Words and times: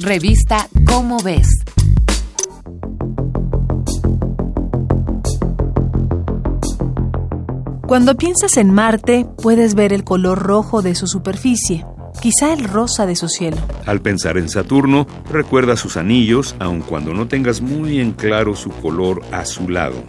Revista 0.00 0.68
Cómo 0.86 1.18
ves. 1.22 1.46
Cuando 7.86 8.16
piensas 8.16 8.56
en 8.56 8.74
Marte, 8.74 9.24
puedes 9.40 9.76
ver 9.76 9.92
el 9.92 10.02
color 10.02 10.40
rojo 10.40 10.82
de 10.82 10.96
su 10.96 11.06
superficie, 11.06 11.86
quizá 12.20 12.52
el 12.52 12.64
rosa 12.64 13.06
de 13.06 13.14
su 13.14 13.28
cielo. 13.28 13.58
Al 13.86 14.00
pensar 14.00 14.36
en 14.36 14.48
Saturno, 14.48 15.06
recuerda 15.30 15.76
sus 15.76 15.96
anillos, 15.96 16.56
aun 16.58 16.80
cuando 16.80 17.14
no 17.14 17.28
tengas 17.28 17.60
muy 17.60 18.00
en 18.00 18.10
claro 18.12 18.56
su 18.56 18.70
color 18.70 19.22
azulado. 19.30 20.02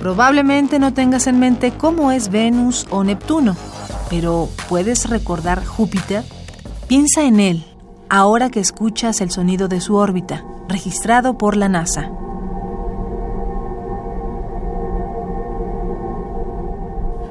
Probablemente 0.00 0.78
no 0.78 0.94
tengas 0.94 1.26
en 1.26 1.38
mente 1.38 1.72
cómo 1.76 2.12
es 2.12 2.30
Venus 2.30 2.86
o 2.88 3.04
Neptuno, 3.04 3.58
pero 4.08 4.48
¿puedes 4.70 5.10
recordar 5.10 5.66
Júpiter? 5.66 6.24
Piensa 6.86 7.24
en 7.24 7.40
él, 7.40 7.66
ahora 8.08 8.50
que 8.50 8.60
escuchas 8.60 9.20
el 9.20 9.30
sonido 9.30 9.68
de 9.68 9.80
su 9.80 9.96
órbita, 9.96 10.44
registrado 10.68 11.38
por 11.38 11.56
la 11.56 11.68
NASA. 11.68 12.10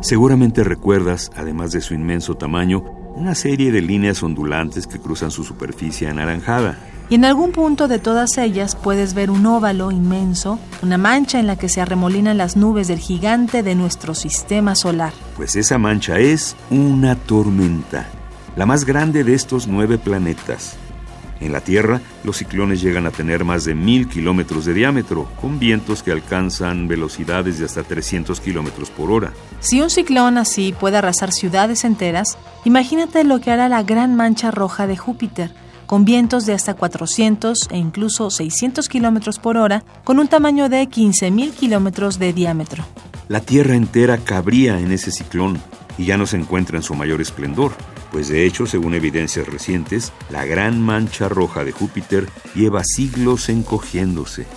Seguramente 0.02 0.64
recuerdas, 0.64 1.32
además 1.36 1.72
de 1.72 1.82
su 1.82 1.94
inmenso 1.94 2.36
tamaño, 2.36 2.84
una 3.16 3.34
serie 3.34 3.72
de 3.72 3.82
líneas 3.82 4.22
ondulantes 4.22 4.86
que 4.86 5.00
cruzan 5.00 5.32
su 5.32 5.44
superficie 5.44 6.08
anaranjada. 6.08 6.78
Y 7.10 7.16
en 7.16 7.26
algún 7.26 7.52
punto 7.52 7.88
de 7.88 8.00
todas 8.00 8.38
ellas 8.38 8.76
puedes 8.76 9.14
ver 9.14 9.32
un 9.32 9.46
óvalo 9.46 9.92
inmenso, 9.92 10.60
una 10.84 10.98
mancha 10.98 11.40
en 11.40 11.48
la 11.48 11.56
que 11.56 11.70
se 11.70 11.82
arremolinan 11.82 12.38
las 12.38 12.58
nubes 12.58 12.88
del 12.88 13.00
gigante 13.00 13.64
de 13.64 13.76
nuestro 13.76 14.14
sistema 14.14 14.76
solar. 14.76 15.14
Pues 15.36 15.56
esa 15.56 15.78
mancha 15.78 16.20
es 16.20 16.56
una 16.70 17.16
tormenta, 17.16 18.08
la 18.58 18.66
más 18.66 18.86
grande 18.86 19.24
de 19.24 19.36
estos 19.36 19.68
nueve 19.68 20.00
planetas. 20.00 20.76
En 21.40 21.52
la 21.52 21.62
Tierra, 21.62 22.02
los 22.24 22.38
ciclones 22.38 22.82
llegan 22.82 23.06
a 23.06 23.12
tener 23.12 23.46
más 23.46 23.64
de 23.66 23.76
mil 23.76 24.10
kilómetros 24.10 24.66
de 24.66 24.74
diámetro, 24.74 25.30
con 25.40 25.60
vientos 25.60 26.02
que 26.02 26.12
alcanzan 26.12 26.88
velocidades 26.88 27.60
de 27.60 27.66
hasta 27.66 27.84
300 27.84 28.42
kilómetros 28.42 28.90
por 28.90 29.12
hora. 29.12 29.32
Si 29.60 29.80
un 29.80 29.92
ciclón 29.92 30.40
así 30.40 30.74
puede 30.78 30.98
arrasar 30.98 31.32
ciudades 31.32 31.86
enteras, 31.86 32.40
imagínate 32.66 33.24
lo 33.24 33.40
que 33.40 33.52
hará 33.52 33.70
la 33.70 33.84
gran 33.84 34.16
mancha 34.16 34.50
roja 34.50 34.88
de 34.88 34.98
Júpiter, 34.98 35.52
con 35.86 36.04
vientos 36.04 36.48
de 36.48 36.54
hasta 36.54 36.74
400 36.74 37.70
e 37.70 37.78
incluso 37.78 38.32
600 38.32 38.90
kilómetros 38.90 39.38
por 39.38 39.58
hora, 39.58 39.84
con 40.04 40.18
un 40.18 40.28
tamaño 40.28 40.68
de 40.68 40.90
15.000 40.90 41.52
kilómetros 41.52 42.18
de 42.18 42.34
diámetro. 42.34 42.84
La 43.28 43.40
Tierra 43.40 43.76
entera 43.76 44.18
cabría 44.18 44.80
en 44.80 44.92
ese 44.92 45.12
ciclón 45.12 45.62
y 46.00 46.06
ya 46.06 46.18
no 46.18 46.26
se 46.26 46.38
encuentra 46.38 46.78
en 46.78 46.84
su 46.84 46.96
mayor 46.96 47.22
esplendor 47.22 47.74
pues 48.18 48.30
de 48.30 48.48
hecho, 48.48 48.66
según 48.66 48.96
evidencias 48.96 49.48
recientes, 49.48 50.12
la 50.32 50.44
gran 50.44 50.82
mancha 50.82 51.30
roja 51.30 51.64
de 51.64 51.72
Júpiter 51.72 52.28
lleva 52.56 52.82
siglos 52.84 53.48
encogiéndose. 53.48 54.48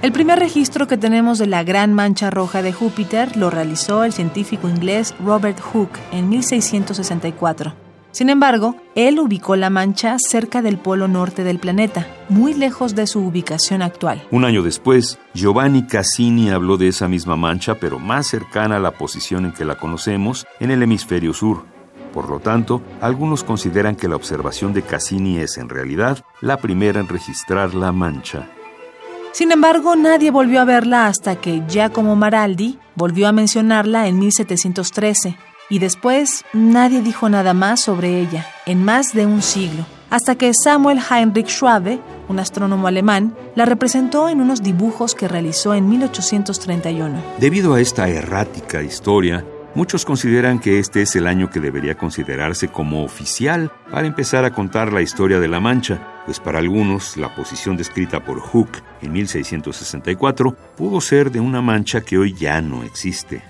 El 0.00 0.12
primer 0.12 0.38
registro 0.38 0.86
que 0.86 0.96
tenemos 0.96 1.38
de 1.38 1.46
la 1.46 1.62
gran 1.62 1.92
mancha 1.92 2.30
roja 2.30 2.62
de 2.62 2.72
Júpiter 2.72 3.36
lo 3.36 3.50
realizó 3.50 4.04
el 4.04 4.14
científico 4.14 4.66
inglés 4.66 5.14
Robert 5.22 5.60
Hooke 5.60 6.00
en 6.10 6.30
1664. 6.30 7.89
Sin 8.12 8.28
embargo, 8.28 8.74
él 8.96 9.20
ubicó 9.20 9.54
la 9.54 9.70
mancha 9.70 10.16
cerca 10.18 10.62
del 10.62 10.78
polo 10.78 11.06
norte 11.06 11.44
del 11.44 11.60
planeta, 11.60 12.06
muy 12.28 12.54
lejos 12.54 12.94
de 12.94 13.06
su 13.06 13.20
ubicación 13.20 13.82
actual. 13.82 14.26
Un 14.30 14.44
año 14.44 14.62
después, 14.62 15.18
Giovanni 15.32 15.86
Cassini 15.86 16.50
habló 16.50 16.76
de 16.76 16.88
esa 16.88 17.06
misma 17.06 17.36
mancha, 17.36 17.76
pero 17.76 17.98
más 17.98 18.26
cercana 18.26 18.76
a 18.76 18.80
la 18.80 18.92
posición 18.92 19.46
en 19.46 19.52
que 19.52 19.64
la 19.64 19.76
conocemos, 19.76 20.46
en 20.58 20.72
el 20.72 20.82
hemisferio 20.82 21.32
sur. 21.32 21.64
Por 22.12 22.28
lo 22.28 22.40
tanto, 22.40 22.82
algunos 23.00 23.44
consideran 23.44 23.94
que 23.94 24.08
la 24.08 24.16
observación 24.16 24.72
de 24.72 24.82
Cassini 24.82 25.38
es 25.38 25.56
en 25.58 25.68
realidad 25.68 26.24
la 26.40 26.56
primera 26.56 26.98
en 26.98 27.06
registrar 27.06 27.74
la 27.74 27.92
mancha. 27.92 28.48
Sin 29.30 29.52
embargo, 29.52 29.94
nadie 29.94 30.32
volvió 30.32 30.60
a 30.60 30.64
verla 30.64 31.06
hasta 31.06 31.36
que 31.36 31.62
Giacomo 31.68 32.16
Maraldi 32.16 32.80
volvió 32.96 33.28
a 33.28 33.32
mencionarla 33.32 34.08
en 34.08 34.18
1713 34.18 35.36
y 35.70 35.78
después 35.78 36.44
nadie 36.52 37.00
dijo 37.00 37.30
nada 37.30 37.54
más 37.54 37.80
sobre 37.80 38.20
ella 38.20 38.46
en 38.66 38.84
más 38.84 39.14
de 39.14 39.24
un 39.24 39.40
siglo, 39.40 39.86
hasta 40.10 40.34
que 40.34 40.52
Samuel 40.52 40.98
Heinrich 40.98 41.48
Schwabe, 41.48 42.00
un 42.28 42.40
astrónomo 42.40 42.88
alemán, 42.88 43.34
la 43.54 43.64
representó 43.64 44.28
en 44.28 44.40
unos 44.40 44.62
dibujos 44.62 45.14
que 45.14 45.28
realizó 45.28 45.72
en 45.72 45.88
1831. 45.88 47.22
Debido 47.38 47.74
a 47.74 47.80
esta 47.80 48.08
errática 48.08 48.82
historia, 48.82 49.44
Muchos 49.72 50.04
consideran 50.04 50.58
que 50.58 50.80
este 50.80 51.02
es 51.02 51.14
el 51.14 51.28
año 51.28 51.48
que 51.48 51.60
debería 51.60 51.96
considerarse 51.96 52.66
como 52.66 53.04
oficial 53.04 53.70
para 53.88 54.08
empezar 54.08 54.44
a 54.44 54.50
contar 54.50 54.92
la 54.92 55.00
historia 55.00 55.38
de 55.38 55.46
la 55.46 55.60
Mancha, 55.60 56.22
pues 56.26 56.40
para 56.40 56.58
algunos 56.58 57.16
la 57.16 57.32
posición 57.36 57.76
descrita 57.76 58.24
por 58.24 58.40
Hooke 58.40 58.82
en 59.00 59.12
1664 59.12 60.56
pudo 60.76 61.00
ser 61.00 61.30
de 61.30 61.38
una 61.38 61.62
mancha 61.62 62.00
que 62.00 62.18
hoy 62.18 62.34
ya 62.34 62.60
no 62.60 62.82
existe. 62.82 63.44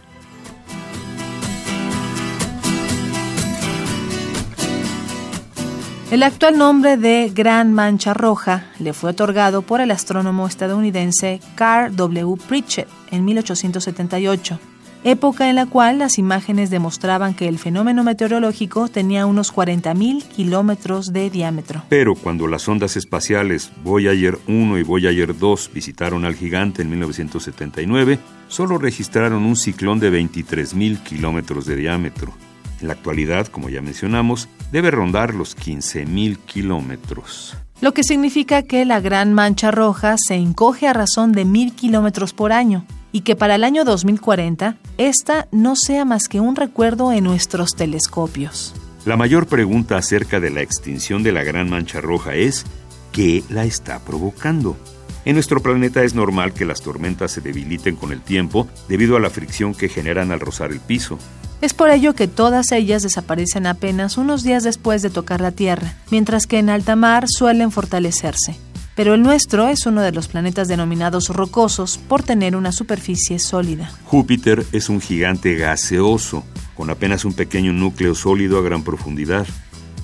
El 6.10 6.24
actual 6.24 6.58
nombre 6.58 6.96
de 6.96 7.30
Gran 7.32 7.72
Mancha 7.72 8.14
Roja 8.14 8.64
le 8.80 8.92
fue 8.92 9.10
otorgado 9.10 9.62
por 9.62 9.80
el 9.80 9.92
astrónomo 9.92 10.48
estadounidense 10.48 11.40
Carl 11.54 11.94
W. 11.94 12.34
Pritchett 12.48 12.88
en 13.12 13.24
1878, 13.24 14.58
época 15.04 15.48
en 15.48 15.54
la 15.54 15.66
cual 15.66 16.00
las 16.00 16.18
imágenes 16.18 16.68
demostraban 16.68 17.34
que 17.34 17.46
el 17.46 17.60
fenómeno 17.60 18.02
meteorológico 18.02 18.88
tenía 18.88 19.24
unos 19.24 19.54
40.000 19.54 20.24
kilómetros 20.24 21.12
de 21.12 21.30
diámetro. 21.30 21.84
Pero 21.88 22.16
cuando 22.16 22.48
las 22.48 22.68
ondas 22.68 22.96
espaciales 22.96 23.70
Voyager 23.84 24.36
1 24.48 24.78
y 24.78 24.82
Voyager 24.82 25.38
2 25.38 25.70
visitaron 25.72 26.24
al 26.24 26.34
gigante 26.34 26.82
en 26.82 26.90
1979, 26.90 28.18
solo 28.48 28.78
registraron 28.78 29.44
un 29.44 29.54
ciclón 29.54 30.00
de 30.00 30.10
23.000 30.10 31.04
kilómetros 31.04 31.66
de 31.66 31.76
diámetro. 31.76 32.32
En 32.80 32.88
la 32.88 32.94
actualidad, 32.94 33.46
como 33.46 33.68
ya 33.68 33.80
mencionamos, 33.80 34.48
debe 34.72 34.90
rondar 34.90 35.34
los 35.34 35.56
15.000 35.56 36.38
kilómetros. 36.38 37.56
Lo 37.80 37.94
que 37.94 38.04
significa 38.04 38.62
que 38.62 38.84
la 38.84 39.00
Gran 39.00 39.32
Mancha 39.32 39.70
Roja 39.70 40.16
se 40.18 40.34
encoge 40.34 40.86
a 40.86 40.92
razón 40.92 41.32
de 41.32 41.46
mil 41.46 41.74
kilómetros 41.74 42.34
por 42.34 42.52
año 42.52 42.84
y 43.10 43.22
que 43.22 43.36
para 43.36 43.54
el 43.54 43.64
año 43.64 43.84
2040 43.84 44.76
esta 44.98 45.48
no 45.50 45.76
sea 45.76 46.04
más 46.04 46.28
que 46.28 46.40
un 46.40 46.56
recuerdo 46.56 47.10
en 47.12 47.24
nuestros 47.24 47.70
telescopios. 47.70 48.74
La 49.06 49.16
mayor 49.16 49.46
pregunta 49.46 49.96
acerca 49.96 50.40
de 50.40 50.50
la 50.50 50.60
extinción 50.60 51.22
de 51.22 51.32
la 51.32 51.42
Gran 51.42 51.70
Mancha 51.70 52.02
Roja 52.02 52.34
es 52.34 52.66
¿qué 53.12 53.42
la 53.48 53.64
está 53.64 53.98
provocando? 54.00 54.76
En 55.24 55.34
nuestro 55.34 55.60
planeta 55.60 56.02
es 56.02 56.14
normal 56.14 56.52
que 56.52 56.66
las 56.66 56.82
tormentas 56.82 57.32
se 57.32 57.40
debiliten 57.40 57.96
con 57.96 58.12
el 58.12 58.20
tiempo 58.20 58.68
debido 58.88 59.16
a 59.16 59.20
la 59.20 59.30
fricción 59.30 59.74
que 59.74 59.88
generan 59.88 60.32
al 60.32 60.40
rozar 60.40 60.70
el 60.70 60.80
piso. 60.80 61.18
Es 61.60 61.74
por 61.74 61.90
ello 61.90 62.14
que 62.14 62.26
todas 62.26 62.72
ellas 62.72 63.02
desaparecen 63.02 63.66
apenas 63.66 64.16
unos 64.16 64.42
días 64.42 64.62
después 64.64 65.02
de 65.02 65.10
tocar 65.10 65.42
la 65.42 65.52
Tierra, 65.52 65.94
mientras 66.10 66.46
que 66.46 66.58
en 66.58 66.70
alta 66.70 66.96
mar 66.96 67.26
suelen 67.28 67.70
fortalecerse. 67.70 68.56
Pero 68.96 69.12
el 69.12 69.22
nuestro 69.22 69.68
es 69.68 69.84
uno 69.84 70.00
de 70.00 70.12
los 70.12 70.28
planetas 70.28 70.68
denominados 70.68 71.28
rocosos 71.28 71.98
por 71.98 72.22
tener 72.22 72.56
una 72.56 72.72
superficie 72.72 73.38
sólida. 73.38 73.92
Júpiter 74.04 74.64
es 74.72 74.88
un 74.88 75.02
gigante 75.02 75.54
gaseoso, 75.54 76.44
con 76.74 76.88
apenas 76.88 77.26
un 77.26 77.34
pequeño 77.34 77.74
núcleo 77.74 78.14
sólido 78.14 78.58
a 78.58 78.62
gran 78.62 78.82
profundidad. 78.82 79.46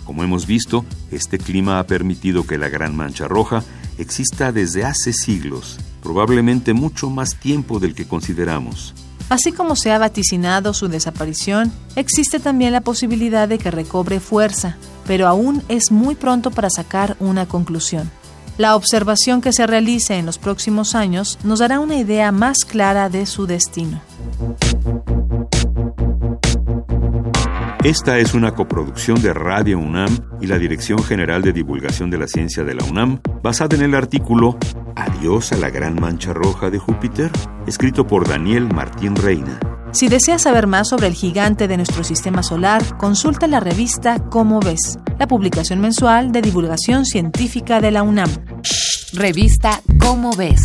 Como 0.04 0.24
hemos 0.24 0.46
visto, 0.46 0.84
este 1.10 1.38
clima 1.38 1.78
ha 1.78 1.86
permitido 1.86 2.46
que 2.46 2.58
la 2.58 2.68
Gran 2.68 2.94
Mancha 2.94 3.28
Roja 3.28 3.64
exista 3.96 4.52
desde 4.52 4.84
hace 4.84 5.14
siglos, 5.14 5.78
probablemente 6.02 6.74
mucho 6.74 7.08
más 7.08 7.40
tiempo 7.40 7.80
del 7.80 7.94
que 7.94 8.06
consideramos. 8.06 8.94
Así 9.28 9.50
como 9.50 9.74
se 9.74 9.90
ha 9.90 9.98
vaticinado 9.98 10.72
su 10.72 10.88
desaparición, 10.88 11.72
existe 11.96 12.38
también 12.38 12.72
la 12.72 12.80
posibilidad 12.80 13.48
de 13.48 13.58
que 13.58 13.72
recobre 13.72 14.20
fuerza, 14.20 14.76
pero 15.06 15.26
aún 15.26 15.62
es 15.68 15.90
muy 15.90 16.14
pronto 16.14 16.52
para 16.52 16.70
sacar 16.70 17.16
una 17.18 17.46
conclusión. 17.46 18.10
La 18.56 18.76
observación 18.76 19.42
que 19.42 19.52
se 19.52 19.66
realice 19.66 20.16
en 20.16 20.26
los 20.26 20.38
próximos 20.38 20.94
años 20.94 21.38
nos 21.44 21.58
dará 21.58 21.80
una 21.80 21.96
idea 21.96 22.32
más 22.32 22.58
clara 22.64 23.08
de 23.10 23.26
su 23.26 23.46
destino. 23.46 24.00
Esta 27.84 28.18
es 28.18 28.34
una 28.34 28.52
coproducción 28.52 29.20
de 29.22 29.32
Radio 29.32 29.78
UNAM 29.78 30.18
y 30.40 30.46
la 30.46 30.58
Dirección 30.58 31.02
General 31.04 31.42
de 31.42 31.52
Divulgación 31.52 32.10
de 32.10 32.18
la 32.18 32.26
Ciencia 32.26 32.64
de 32.64 32.74
la 32.74 32.84
UNAM, 32.84 33.20
basada 33.42 33.76
en 33.76 33.82
el 33.82 33.94
artículo 33.94 34.58
Adiós 34.96 35.52
a 35.52 35.58
la 35.58 35.68
Gran 35.68 35.96
Mancha 36.00 36.32
Roja 36.32 36.70
de 36.70 36.78
Júpiter, 36.78 37.30
escrito 37.66 38.06
por 38.06 38.26
Daniel 38.26 38.66
Martín 38.72 39.14
Reina. 39.14 39.60
Si 39.92 40.08
deseas 40.08 40.42
saber 40.42 40.66
más 40.66 40.88
sobre 40.88 41.06
el 41.06 41.12
gigante 41.12 41.68
de 41.68 41.76
nuestro 41.76 42.02
sistema 42.02 42.42
solar, 42.42 42.96
consulta 42.96 43.46
la 43.46 43.60
revista 43.60 44.18
Cómo 44.30 44.58
ves, 44.58 44.98
la 45.18 45.26
publicación 45.26 45.80
mensual 45.80 46.32
de 46.32 46.40
divulgación 46.40 47.04
científica 47.04 47.82
de 47.82 47.90
la 47.90 48.02
UNAM. 48.02 48.30
Revista 49.12 49.82
Cómo 50.00 50.34
ves 50.34 50.62